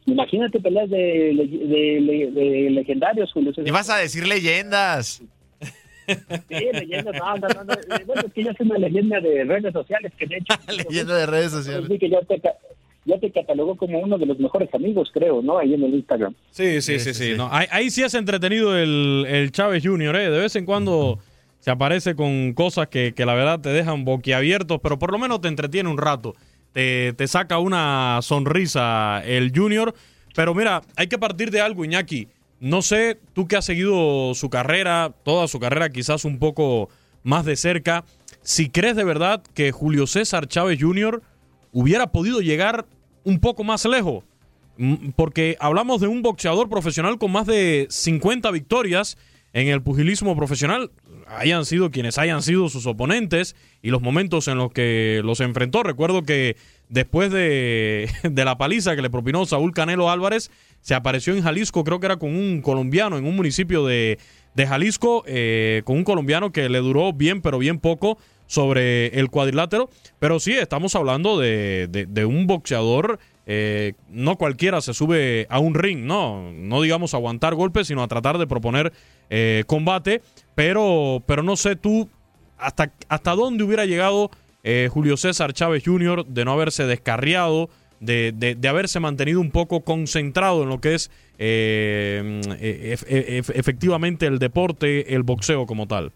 Imagínate 0.06 0.60
peleas 0.60 0.90
de, 0.90 0.98
de, 0.98 2.68
legendarios, 2.70 3.32
Julio. 3.32 3.52
¿Y 3.64 3.70
vas 3.70 3.88
a 3.88 3.96
decir 3.96 4.26
leyendas? 4.26 5.22
Sí, 6.06 6.66
leyendas, 6.72 7.14
no, 7.18 7.36
no, 7.36 7.64
no, 7.64 7.72
eh, 7.72 8.04
Bueno, 8.06 8.22
es 8.26 8.32
que 8.34 8.44
yo 8.44 8.52
soy 8.58 8.66
una 8.66 8.78
leyenda 8.78 9.20
de 9.20 9.44
redes 9.44 9.72
sociales, 9.72 10.12
que 10.18 10.26
de 10.26 10.36
hecho... 10.36 10.54
leyenda 10.88 11.16
de 11.16 11.26
redes 11.26 11.52
sociales. 11.52 11.86
Sí, 11.88 11.98
que 11.98 12.10
ya 12.10 12.20
te, 12.20 12.42
ya 13.06 13.18
te 13.18 13.30
catalogó 13.30 13.76
como 13.76 13.98
uno 14.00 14.18
de 14.18 14.26
los 14.26 14.38
mejores 14.38 14.72
amigos, 14.74 15.10
creo, 15.12 15.40
¿no? 15.40 15.56
Ahí 15.56 15.72
en 15.72 15.82
el 15.84 15.94
Instagram. 15.94 16.34
Sí, 16.50 16.82
sí, 16.82 16.98
sí, 16.98 17.14
sí. 17.14 17.34
No, 17.36 17.48
ahí, 17.50 17.66
ahí, 17.70 17.90
sí 17.90 18.02
has 18.02 18.12
entretenido 18.12 18.76
el, 18.76 19.24
el 19.26 19.52
Chávez 19.52 19.82
Junior, 19.86 20.14
¿eh? 20.16 20.30
De 20.30 20.38
vez 20.38 20.54
en 20.56 20.66
cuando 20.66 21.18
se 21.60 21.70
aparece 21.70 22.14
con 22.14 22.52
cosas 22.52 22.88
que, 22.88 23.14
que, 23.14 23.24
la 23.24 23.32
verdad 23.32 23.60
te 23.60 23.70
dejan 23.70 24.04
boquiabiertos, 24.04 24.80
pero 24.82 24.98
por 24.98 25.10
lo 25.10 25.18
menos 25.18 25.40
te 25.40 25.48
entretiene 25.48 25.88
un 25.88 25.96
rato. 25.96 26.34
Te, 26.74 27.14
saca 27.28 27.58
una 27.58 28.18
sonrisa 28.20 29.22
el 29.24 29.52
Junior. 29.54 29.94
Pero 30.34 30.54
mira, 30.54 30.82
hay 30.96 31.06
que 31.06 31.18
partir 31.18 31.50
de 31.50 31.60
algo, 31.60 31.84
Iñaki. 31.84 32.28
No 32.60 32.82
sé, 32.82 33.18
tú 33.32 33.46
que 33.46 33.56
has 33.56 33.64
seguido 33.64 34.34
su 34.34 34.50
carrera, 34.50 35.14
toda 35.22 35.48
su 35.48 35.60
carrera 35.60 35.90
quizás 35.90 36.24
un 36.24 36.38
poco 36.38 36.88
más 37.22 37.44
de 37.44 37.56
cerca, 37.56 38.04
si 38.42 38.68
crees 38.68 38.96
de 38.96 39.04
verdad 39.04 39.42
que 39.54 39.72
Julio 39.72 40.06
César 40.06 40.46
Chávez 40.48 40.78
Jr. 40.80 41.22
hubiera 41.72 42.08
podido 42.08 42.40
llegar 42.40 42.86
un 43.24 43.40
poco 43.40 43.64
más 43.64 43.84
lejos. 43.86 44.24
Mm, 44.76 45.10
porque 45.16 45.56
hablamos 45.60 46.00
de 46.00 46.08
un 46.08 46.22
boxeador 46.22 46.68
profesional 46.68 47.18
con 47.18 47.32
más 47.32 47.46
de 47.46 47.86
50 47.88 48.50
victorias 48.50 49.16
en 49.54 49.68
el 49.68 49.82
pugilismo 49.82 50.36
profesional 50.36 50.90
hayan 51.28 51.64
sido 51.64 51.90
quienes 51.90 52.18
hayan 52.18 52.42
sido 52.42 52.68
sus 52.68 52.86
oponentes 52.86 53.56
y 53.82 53.90
los 53.90 54.02
momentos 54.02 54.48
en 54.48 54.58
los 54.58 54.72
que 54.72 55.22
los 55.24 55.40
enfrentó. 55.40 55.82
Recuerdo 55.82 56.24
que 56.24 56.56
después 56.88 57.30
de, 57.30 58.10
la 58.34 58.58
paliza 58.58 58.96
que 58.96 59.02
le 59.02 59.10
propinó 59.10 59.46
Saúl 59.46 59.72
Canelo 59.72 60.10
Álvarez, 60.10 60.50
se 60.80 60.94
apareció 60.94 61.34
en 61.34 61.42
Jalisco, 61.42 61.84
creo 61.84 62.00
que 62.00 62.06
era 62.06 62.16
con 62.16 62.34
un 62.34 62.60
colombiano, 62.60 63.16
en 63.16 63.24
un 63.24 63.36
municipio 63.36 63.86
de, 63.86 64.18
Jalisco, 64.56 65.24
eh, 65.26 65.82
con 65.84 65.96
un 65.96 66.04
colombiano 66.04 66.52
que 66.52 66.68
le 66.68 66.78
duró 66.78 67.12
bien, 67.12 67.40
pero 67.40 67.58
bien 67.58 67.78
poco 67.78 68.18
sobre 68.46 69.18
el 69.18 69.30
cuadrilátero. 69.30 69.88
Pero 70.18 70.40
sí, 70.40 70.52
estamos 70.52 70.94
hablando 70.96 71.38
de, 71.38 71.88
de, 71.88 72.24
un 72.24 72.46
boxeador. 72.46 73.18
Eh, 73.46 73.92
no 74.08 74.36
cualquiera 74.36 74.80
se 74.80 74.94
sube 74.94 75.46
a 75.50 75.58
un 75.58 75.74
ring, 75.74 76.04
no, 76.04 76.50
no 76.52 76.80
digamos 76.80 77.14
aguantar 77.14 77.54
golpes, 77.54 77.88
sino 77.88 78.02
a 78.02 78.08
tratar 78.08 78.38
de 78.38 78.46
proponer 78.46 78.92
eh, 79.30 79.64
combate. 79.66 80.22
Pero, 80.54 81.22
pero 81.26 81.42
no 81.42 81.56
sé 81.56 81.76
tú 81.76 82.08
hasta, 82.58 82.92
hasta 83.08 83.34
dónde 83.34 83.64
hubiera 83.64 83.84
llegado 83.84 84.30
eh, 84.62 84.88
Julio 84.90 85.16
César 85.16 85.52
Chávez 85.52 85.82
Jr. 85.84 86.24
de 86.26 86.44
no 86.44 86.52
haberse 86.52 86.86
descarriado, 86.86 87.68
de, 88.00 88.32
de, 88.32 88.68
haberse 88.68 89.00
mantenido 89.00 89.40
un 89.40 89.50
poco 89.50 89.80
concentrado 89.80 90.62
en 90.62 90.68
lo 90.68 90.80
que 90.80 90.94
es 90.94 91.10
eh, 91.38 92.40
efectivamente 93.54 94.26
el 94.26 94.38
deporte, 94.38 95.14
el 95.14 95.22
boxeo 95.22 95.66
como 95.66 95.86
tal. 95.86 96.12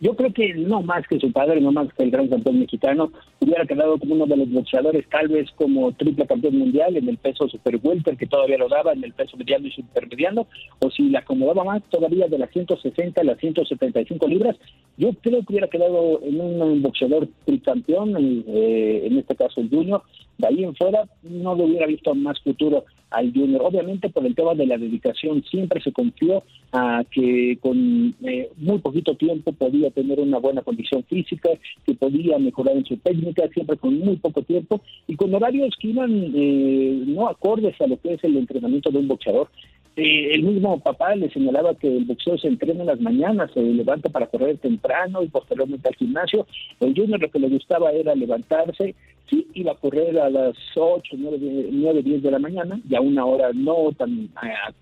Yo 0.00 0.14
creo 0.16 0.32
que 0.32 0.54
no 0.54 0.82
más 0.82 1.06
que 1.06 1.18
su 1.18 1.32
padre, 1.32 1.60
no 1.60 1.72
más 1.72 1.88
que 1.94 2.02
el 2.02 2.10
gran 2.10 2.28
campeón 2.28 2.60
mexicano, 2.60 3.10
hubiera 3.44 3.66
quedado 3.66 3.98
como 3.98 4.14
uno 4.14 4.26
de 4.26 4.36
los 4.36 4.50
boxeadores, 4.50 5.08
tal 5.08 5.28
vez 5.28 5.50
como 5.56 5.92
triple 5.92 6.26
campeón 6.26 6.58
mundial 6.58 6.96
en 6.96 7.08
el 7.08 7.18
peso 7.18 7.48
super 7.48 7.78
welter, 7.82 8.16
que 8.16 8.26
todavía 8.26 8.58
lo 8.58 8.68
daba 8.68 8.92
en 8.92 9.04
el 9.04 9.12
peso 9.12 9.36
mediano 9.36 9.66
y 9.66 9.72
supermediano, 9.72 10.46
o 10.80 10.90
si 10.90 11.04
le 11.04 11.18
acomodaba 11.18 11.64
más 11.64 11.82
todavía 11.90 12.26
de 12.26 12.38
las 12.38 12.50
160 12.50 13.20
a 13.20 13.24
las 13.24 13.38
175 13.38 14.26
libras, 14.28 14.56
yo 14.96 15.12
creo 15.22 15.40
que 15.40 15.52
hubiera 15.52 15.68
quedado 15.68 16.20
en 16.22 16.40
un 16.40 16.82
boxeador 16.82 17.28
tricampeón, 17.44 18.44
eh, 18.46 19.02
en 19.04 19.18
este 19.18 19.34
caso 19.34 19.60
el 19.60 19.68
Junior, 19.68 20.02
de 20.38 20.48
ahí 20.48 20.64
en 20.64 20.74
fuera 20.74 21.04
no 21.22 21.54
le 21.54 21.64
hubiera 21.64 21.86
visto 21.86 22.14
más 22.14 22.40
futuro 22.40 22.84
al 23.10 23.32
Junior. 23.32 23.62
Obviamente 23.62 24.08
por 24.08 24.26
el 24.26 24.34
tema 24.34 24.54
de 24.54 24.66
la 24.66 24.78
dedicación 24.78 25.42
siempre 25.44 25.80
se 25.80 25.92
confió 25.92 26.42
a 26.72 27.04
que 27.10 27.58
con 27.60 28.14
eh, 28.24 28.50
muy 28.56 28.78
poquito 28.78 29.14
tiempo 29.16 29.52
podía 29.52 29.90
tener 29.90 30.20
una 30.20 30.38
buena 30.38 30.62
condición 30.62 31.04
física, 31.04 31.50
que 31.86 31.94
podía 31.94 32.38
mejorar 32.38 32.76
en 32.76 32.84
su 32.84 32.96
técnica, 32.98 33.33
siempre 33.52 33.76
con 33.76 33.98
muy 33.98 34.16
poco 34.16 34.42
tiempo 34.42 34.80
y 35.06 35.16
con 35.16 35.34
horarios 35.34 35.74
que 35.80 35.88
iban 35.88 36.10
eh, 36.34 37.02
no 37.06 37.28
acordes 37.28 37.80
a 37.80 37.86
lo 37.86 38.00
que 38.00 38.14
es 38.14 38.24
el 38.24 38.36
entrenamiento 38.36 38.90
de 38.90 38.98
un 38.98 39.08
boxeador. 39.08 39.48
Eh, 39.96 40.34
el 40.34 40.42
mismo 40.42 40.80
papá 40.80 41.14
le 41.14 41.30
señalaba 41.30 41.74
que 41.76 41.86
el 41.86 42.04
boxeo 42.04 42.36
se 42.36 42.48
entrena 42.48 42.80
en 42.80 42.86
las 42.86 43.00
mañanas, 43.00 43.52
se 43.52 43.60
levanta 43.60 44.08
para 44.08 44.26
correr 44.26 44.58
temprano 44.58 45.22
y 45.22 45.28
posteriormente 45.28 45.88
al 45.88 45.94
gimnasio. 45.94 46.46
El 46.80 46.94
junior 46.94 47.20
lo 47.20 47.30
que 47.30 47.38
le 47.38 47.48
gustaba 47.48 47.92
era 47.92 48.14
levantarse, 48.14 48.94
sí, 49.30 49.46
iba 49.54 49.72
a 49.72 49.76
correr 49.76 50.18
a 50.18 50.30
las 50.30 50.56
8, 50.74 51.16
9, 51.16 51.68
9 51.70 52.02
10 52.02 52.22
de 52.22 52.30
la 52.30 52.40
mañana, 52.40 52.80
ya 52.88 53.00
una 53.00 53.24
hora 53.24 53.50
no 53.54 53.92
tan 53.96 54.30
eh, 54.42 54.74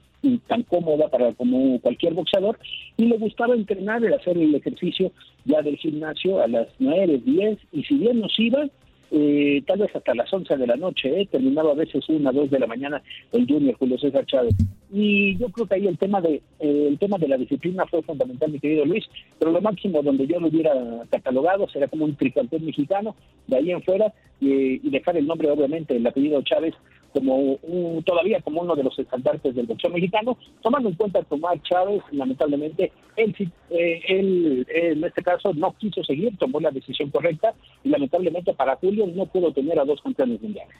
tan 0.47 0.63
cómoda 0.63 1.09
para 1.09 1.33
como 1.35 1.81
cualquier 1.81 2.15
boxeador 2.15 2.59
y 2.97 3.07
le 3.07 3.19
gustaba 3.19 3.55
entrenar 3.55 4.03
y 4.03 4.13
hacer 4.13 4.39
el 4.39 4.55
ejercicio 4.55 5.13
ya 5.45 5.63
del 5.63 5.77
gimnasio 5.77 6.41
a 6.41 6.49
las 6.49 6.69
9, 6.79 7.23
10 7.25 7.59
y 7.73 7.83
si 7.85 7.95
bien 7.97 8.21
nos 8.21 8.39
iba, 8.39 8.67
eh, 9.15 9.63
tal 9.67 9.81
vez 9.81 9.95
hasta 9.95 10.15
las 10.15 10.33
11 10.33 10.57
de 10.57 10.67
la 10.67 10.77
noche, 10.77 11.21
¿eh? 11.21 11.29
terminaba 11.31 11.73
a 11.73 11.75
veces 11.75 12.09
una, 12.09 12.33
dos 12.33 12.51
de 12.51 12.59
la 12.59 12.67
mañana 12.67 13.03
el 13.33 13.47
junior 13.47 13.75
Julio 13.75 13.99
César 13.99 14.25
Chávez. 14.25 14.55
Y 14.91 15.37
yo 15.37 15.51
creo 15.51 15.67
que 15.67 15.75
ahí 15.75 15.87
el 15.87 15.99
tema 15.99 16.23
de 16.23 16.41
eh, 16.61 16.87
el 16.89 16.99
tema 16.99 17.19
de 17.19 17.29
la 17.29 17.37
disciplina 17.37 17.85
fue 17.87 18.01
fundamental, 18.03 18.51
mi 18.51 18.59
querido 18.59 18.87
Luis, 18.87 19.05
pero 19.39 19.53
lo 19.53 19.61
máximo 19.61 20.03
donde 20.03 20.27
yo 20.27 20.41
lo 20.41 20.49
hubiera 20.49 20.73
catalogado 21.11 21.69
será 21.69 21.89
como 21.89 22.07
un 22.07 22.17
tricampeón 22.17 22.65
mexicano, 22.65 23.15
de 23.49 23.57
ahí 23.57 23.71
en 23.71 23.83
fuera, 23.83 24.15
y 24.41 24.91
dejar 24.91 25.17
el 25.17 25.27
nombre, 25.27 25.49
obviamente, 25.51 25.95
el 25.95 26.07
apellido 26.07 26.43
Chávez 26.43 26.75
como 27.13 27.37
un, 27.37 28.03
todavía 28.05 28.41
como 28.41 28.63
uno 28.63 28.75
de 28.75 28.85
los 28.85 28.99
estandartes 28.99 29.55
del 29.55 29.67
boxeo 29.67 29.91
mexicano, 29.91 30.37
tomando 30.63 30.89
en 30.89 30.95
cuenta 30.95 31.23
que 31.23 31.35
Omar 31.35 31.61
Chávez, 31.63 32.03
lamentablemente, 32.11 32.93
él, 33.17 33.35
eh, 33.71 34.01
él 34.09 34.67
en 34.69 35.05
este 35.05 35.23
caso 35.23 35.53
no 35.55 35.75
quiso 35.79 36.03
seguir, 36.05 36.37
tomó 36.39 36.61
la 36.61 36.71
decisión 36.71 37.11
correcta 37.11 37.55
y 37.85 37.91
lamentablemente 37.91 38.55
para 38.55 38.77
Julio 38.77 39.07
no 39.07 39.27
pudo 39.27 39.53
tener 39.53 39.79
a 39.79 39.85
dos 39.85 40.01
campeones 40.03 40.41
mundiales. 40.41 40.75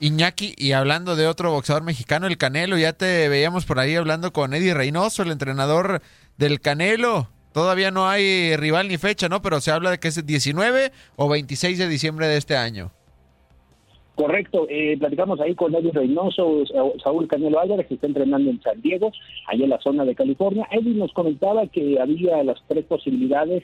Iñaki, 0.00 0.54
y 0.58 0.72
hablando 0.72 1.14
de 1.14 1.28
otro 1.28 1.52
boxeador 1.52 1.84
mexicano, 1.84 2.26
el 2.26 2.36
Canelo, 2.36 2.76
ya 2.76 2.92
te 2.92 3.28
veíamos 3.28 3.66
por 3.66 3.78
ahí 3.78 3.94
hablando 3.94 4.32
con 4.32 4.52
Eddie 4.52 4.74
Reynoso, 4.74 5.22
el 5.22 5.30
entrenador 5.30 6.02
del 6.38 6.60
Canelo. 6.60 7.28
Todavía 7.52 7.92
no 7.92 8.08
hay 8.08 8.56
rival 8.56 8.88
ni 8.88 8.96
fecha, 8.96 9.28
¿no? 9.28 9.42
Pero 9.42 9.60
se 9.60 9.70
habla 9.70 9.92
de 9.92 9.98
que 9.98 10.08
es 10.08 10.16
el 10.16 10.26
19 10.26 10.90
o 11.14 11.28
26 11.28 11.78
de 11.78 11.86
diciembre 11.86 12.26
de 12.26 12.36
este 12.36 12.56
año. 12.56 12.90
Correcto, 14.14 14.66
eh, 14.68 14.96
platicamos 14.98 15.40
ahí 15.40 15.54
con 15.54 15.74
Eddie 15.74 15.92
Reynoso, 15.92 16.64
Saúl 17.02 17.28
Canelo 17.28 17.58
Álvarez, 17.58 17.86
que 17.86 17.94
está 17.94 18.06
entrenando 18.06 18.50
en 18.50 18.60
San 18.60 18.80
Diego, 18.82 19.10
allá 19.46 19.64
en 19.64 19.70
la 19.70 19.80
zona 19.80 20.04
de 20.04 20.14
California. 20.14 20.68
Eddie 20.70 20.94
nos 20.94 21.12
comentaba 21.12 21.66
que 21.66 21.98
había 21.98 22.42
las 22.44 22.62
tres 22.68 22.84
posibilidades 22.84 23.62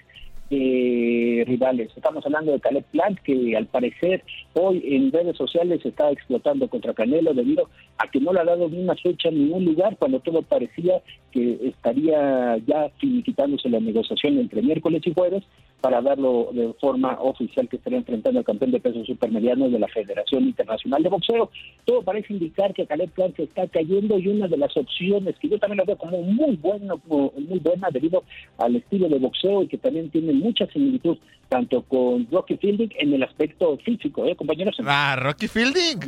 eh, 0.51 1.45
rivales. 1.47 1.91
Estamos 1.95 2.25
hablando 2.25 2.53
de 2.53 2.61
Caleb 2.61 2.85
Plant, 2.91 3.19
que 3.19 3.55
al 3.55 3.67
parecer 3.67 4.25
hoy 4.55 4.83
en 4.87 5.13
redes 5.13 5.37
sociales 5.37 5.85
está 5.85 6.11
explotando 6.11 6.69
contra 6.69 6.95
Canelo 6.95 7.35
debido 7.35 7.69
a 7.99 8.11
que 8.11 8.19
no 8.19 8.33
le 8.33 8.41
ha 8.41 8.45
dado 8.45 8.71
ni 8.71 8.79
una 8.79 8.95
fecha 8.95 9.29
en 9.29 9.39
ningún 9.39 9.67
lugar 9.67 9.99
cuando 9.99 10.21
todo 10.21 10.41
parecía 10.41 11.03
que 11.33 11.59
estaría 11.63 12.57
ya 12.67 12.89
finiquitándose 12.99 13.69
la 13.69 13.81
negociación 13.81 14.39
entre 14.39 14.63
miércoles 14.63 15.03
y 15.05 15.13
jueves 15.13 15.45
para 15.81 16.03
darlo 16.03 16.49
de 16.53 16.73
forma 16.81 17.19
oficial 17.21 17.69
que 17.69 17.77
estaría 17.77 17.99
enfrentando 17.99 18.41
al 18.41 18.45
campeón 18.45 18.73
de 18.73 18.81
peso 18.81 19.05
supermediano 19.05 19.69
de 19.69 19.79
la 19.79 19.89
Federación 19.89 20.45
Internacional 20.45 21.03
de 21.03 21.09
Boxeo. 21.09 21.51
Todo 21.85 22.03
parece 22.03 22.33
indicar 22.33 22.75
que 22.75 22.87
Caleb 22.87 23.11
Plant 23.11 23.37
se 23.37 23.45
está 23.45 23.67
cayendo 23.69 24.19
y 24.19 24.29
una 24.29 24.49
de 24.49 24.57
las 24.57 24.77
opciones 24.77 25.37
que 25.39 25.49
yo 25.49 25.59
también 25.59 25.79
lo 25.79 25.85
veo 25.85 25.97
como 25.97 26.21
muy 26.23 26.57
bueno, 26.57 27.01
muy 27.07 27.59
buena 27.59 27.89
debido 27.91 28.25
al 28.59 28.77
estilo 28.77 29.09
de 29.09 29.19
boxeo 29.19 29.63
y 29.63 29.69
que 29.69 29.79
también 29.79 30.11
tiene 30.11 30.33
mucha 30.33 30.67
similitud 30.67 31.17
tanto 31.49 31.83
con 31.83 32.27
Rocky 32.31 32.57
Fielding 32.57 32.91
en 32.99 33.15
el 33.15 33.23
aspecto 33.23 33.79
físico, 33.79 34.27
¿eh, 34.27 34.37
compañeros? 34.37 34.77
Ah, 34.85 35.17
Rocky 35.19 35.49
Fielding. 35.49 36.01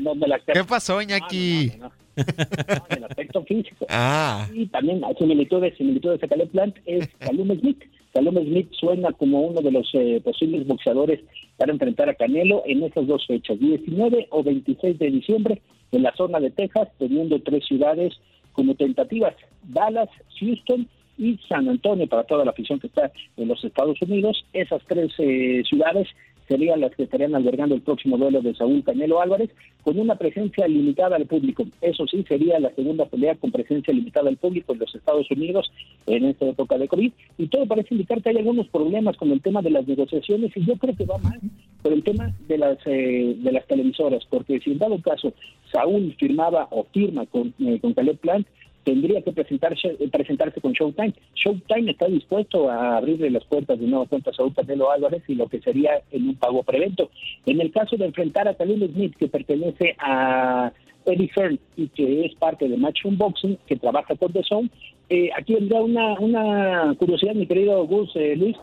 ¿Qué 0.52 0.64
pasó, 0.64 1.00
Iñaki? 1.00 1.72
En 2.16 2.98
el 2.98 3.04
aspecto 3.04 3.42
físico. 3.44 3.86
Ah. 3.88 4.48
Y 4.52 4.66
también 4.66 5.04
hay 5.04 5.14
similitudes, 5.14 5.76
similitudes 5.76 6.20
de 6.20 6.28
Caleb 6.28 6.50
Plant 6.50 6.76
es 6.86 7.08
Calum 7.18 7.58
Smith. 7.58 7.82
Calum 8.12 8.36
Smith 8.44 8.68
suena 8.72 9.12
como 9.12 9.40
uno 9.42 9.60
de 9.60 9.70
los 9.70 9.88
eh, 9.94 10.20
posibles 10.22 10.66
boxeadores 10.66 11.20
para 11.56 11.72
enfrentar 11.72 12.08
a 12.08 12.14
Canelo 12.14 12.62
en 12.66 12.82
estas 12.82 13.06
dos 13.06 13.26
fechas, 13.26 13.58
19 13.58 14.28
o 14.30 14.42
26 14.42 14.98
de 14.98 15.10
diciembre, 15.10 15.62
en 15.92 16.02
la 16.02 16.14
zona 16.16 16.40
de 16.40 16.50
Texas, 16.50 16.88
teniendo 16.98 17.40
tres 17.40 17.64
ciudades 17.66 18.14
como 18.52 18.74
tentativas, 18.74 19.34
Dallas, 19.62 20.08
Houston 20.38 20.88
y 21.18 21.38
San 21.48 21.68
Antonio 21.68 22.06
para 22.06 22.24
toda 22.24 22.44
la 22.44 22.52
afición 22.52 22.80
que 22.80 22.86
está 22.86 23.12
en 23.36 23.48
los 23.48 23.62
Estados 23.62 24.00
Unidos. 24.02 24.44
Esas 24.52 24.82
tres 24.86 25.12
eh, 25.18 25.62
ciudades 25.68 26.08
serían 26.50 26.80
las 26.80 26.94
que 26.96 27.04
estarían 27.04 27.36
albergando 27.36 27.76
el 27.76 27.80
próximo 27.80 28.18
duelo 28.18 28.42
de 28.42 28.56
Saúl 28.56 28.82
Canelo 28.82 29.20
Álvarez, 29.20 29.50
con 29.84 29.96
una 29.98 30.16
presencia 30.16 30.66
limitada 30.66 31.14
al 31.14 31.26
público. 31.26 31.64
Eso 31.80 32.08
sí, 32.08 32.24
sería 32.26 32.58
la 32.58 32.74
segunda 32.74 33.06
pelea 33.06 33.36
con 33.36 33.52
presencia 33.52 33.94
limitada 33.94 34.28
al 34.28 34.36
público 34.36 34.72
en 34.72 34.80
los 34.80 34.92
Estados 34.92 35.30
Unidos 35.30 35.70
en 36.06 36.24
esta 36.24 36.46
época 36.46 36.76
de 36.76 36.88
COVID. 36.88 37.12
Y 37.38 37.46
todo 37.46 37.66
parece 37.66 37.94
indicar 37.94 38.20
que 38.20 38.30
hay 38.30 38.38
algunos 38.38 38.66
problemas 38.66 39.16
con 39.16 39.30
el 39.30 39.40
tema 39.40 39.62
de 39.62 39.70
las 39.70 39.86
negociaciones, 39.86 40.50
y 40.56 40.66
yo 40.66 40.74
creo 40.74 40.96
que 40.96 41.04
va 41.04 41.18
más 41.18 41.38
por 41.82 41.92
el 41.92 42.02
tema 42.02 42.34
de 42.48 42.58
las, 42.58 42.78
eh, 42.86 43.36
de 43.38 43.52
las 43.52 43.64
televisoras, 43.68 44.24
porque 44.28 44.58
si 44.58 44.72
en 44.72 44.78
dado 44.78 45.00
caso 45.00 45.32
Saúl 45.72 46.16
firmaba 46.18 46.66
o 46.72 46.84
firma 46.92 47.26
con, 47.26 47.54
eh, 47.60 47.78
con 47.80 47.94
Caleb 47.94 48.18
Plant, 48.18 48.46
tendría 48.84 49.22
que 49.22 49.32
presentarse, 49.32 49.96
presentarse 50.10 50.60
con 50.60 50.72
Showtime. 50.72 51.14
Showtime 51.34 51.90
está 51.90 52.06
dispuesto 52.06 52.70
a 52.70 52.96
abrirle 52.98 53.30
las 53.30 53.44
puertas 53.44 53.78
de 53.78 53.86
nuevo 53.86 54.06
cuenta 54.06 54.30
a 54.30 54.54
Canelo 54.54 54.90
Álvarez 54.90 55.22
y 55.28 55.34
lo 55.34 55.48
que 55.48 55.60
sería 55.60 56.02
en 56.10 56.28
un 56.28 56.36
pago 56.36 56.62
prevento. 56.62 57.10
En 57.46 57.60
el 57.60 57.70
caso 57.70 57.96
de 57.96 58.06
enfrentar 58.06 58.48
a 58.48 58.54
Khalil 58.54 58.90
Smith, 58.92 59.14
que 59.16 59.28
pertenece 59.28 59.96
a 59.98 60.72
Eddie 61.06 61.28
Fern 61.28 61.58
y 61.76 61.88
que 61.88 62.26
es 62.26 62.34
parte 62.34 62.68
de 62.68 62.76
Matchroom 62.76 63.16
Boxing, 63.18 63.58
que 63.66 63.76
trabaja 63.76 64.14
con 64.16 64.32
The 64.32 64.42
Zone, 64.44 64.70
eh, 65.08 65.30
aquí 65.36 65.54
vendría 65.54 65.80
una, 65.80 66.18
una 66.20 66.94
curiosidad, 66.98 67.34
mi 67.34 67.46
querido 67.46 67.84
Gus 67.86 68.10
eh, 68.14 68.36
Luis. 68.36 68.56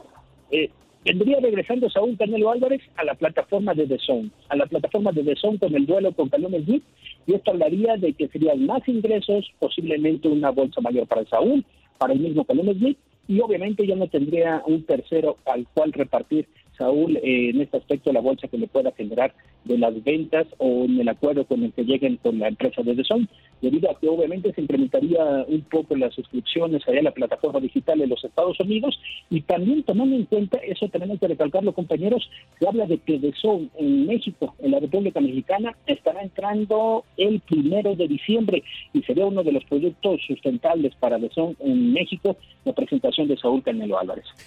Eh, 0.51 0.69
vendría 1.07 1.39
regresando 1.39 1.89
Saúl 1.89 2.17
Canelo 2.17 2.51
Álvarez 2.51 2.81
a 2.97 3.05
la 3.05 3.15
plataforma 3.15 3.73
de 3.73 3.87
The 3.87 3.97
Zone, 3.99 4.29
a 4.49 4.57
la 4.57 4.65
plataforma 4.65 5.13
de 5.13 5.23
The 5.23 5.35
Zone 5.37 5.57
con 5.57 5.73
el 5.73 5.85
duelo 5.85 6.11
con 6.11 6.27
Canelo 6.27 6.59
Smith 6.59 6.83
y 7.25 7.33
esto 7.33 7.51
hablaría 7.51 7.95
de 7.95 8.11
que 8.13 8.27
serían 8.27 8.65
más 8.65 8.85
ingresos, 8.87 9.49
posiblemente 9.59 10.27
una 10.27 10.49
bolsa 10.49 10.81
mayor 10.81 11.07
para 11.07 11.25
Saúl, 11.25 11.63
para 11.97 12.13
el 12.13 12.19
mismo 12.19 12.43
Calum 12.43 12.73
Smith, 12.73 12.97
y 13.27 13.39
obviamente 13.41 13.85
ya 13.85 13.95
no 13.95 14.07
tendría 14.07 14.63
un 14.65 14.83
tercero 14.83 15.37
al 15.45 15.65
cual 15.73 15.91
repartir 15.93 16.47
Saúl, 16.77 17.17
eh, 17.17 17.49
en 17.49 17.61
este 17.61 17.77
aspecto 17.77 18.11
la 18.13 18.21
bolsa 18.21 18.47
que 18.47 18.57
le 18.57 18.67
pueda 18.67 18.91
generar 18.91 19.33
de 19.65 19.77
las 19.77 20.03
ventas 20.03 20.47
o 20.57 20.85
en 20.85 20.99
el 20.99 21.09
acuerdo 21.09 21.45
con 21.45 21.63
el 21.63 21.73
que 21.73 21.83
lleguen 21.83 22.17
con 22.17 22.39
la 22.39 22.47
empresa 22.47 22.81
de 22.83 22.95
Deson, 22.95 23.27
debido 23.61 23.89
a 23.89 23.99
que 23.99 24.07
obviamente 24.07 24.53
se 24.53 24.61
incrementaría 24.61 25.23
un 25.47 25.61
poco 25.61 25.95
las 25.95 26.13
suscripciones 26.13 26.87
allá 26.87 26.99
a 26.99 27.03
la 27.03 27.11
plataforma 27.11 27.59
digital 27.59 27.99
de 27.99 28.07
los 28.07 28.23
Estados 28.23 28.59
Unidos 28.59 28.99
y 29.29 29.41
también 29.41 29.83
tomando 29.83 30.15
en 30.15 30.25
cuenta, 30.25 30.57
eso 30.59 30.87
tenemos 30.89 31.19
que 31.19 31.27
recalcarlo 31.27 31.73
compañeros, 31.73 32.29
se 32.59 32.67
habla 32.67 32.85
de 32.85 32.99
que 32.99 33.19
Deson 33.19 33.69
en 33.77 34.07
México, 34.07 34.55
en 34.59 34.71
la 34.71 34.79
República 34.79 35.19
Mexicana, 35.19 35.75
estará 35.85 36.21
entrando 36.21 37.03
el 37.17 37.39
primero 37.41 37.95
de 37.95 38.07
diciembre 38.07 38.63
y 38.93 39.01
sería 39.03 39.25
uno 39.25 39.43
de 39.43 39.51
los 39.51 39.65
proyectos 39.65 40.21
sustentables 40.27 40.95
para 40.95 41.17
Deson 41.17 41.55
en 41.59 41.93
México, 41.93 42.37
la 42.65 42.73
presentación 42.73 43.27
de 43.27 43.37
Saúl 43.37 43.63
Canelo 43.63 43.99
Álvarez. 43.99 44.46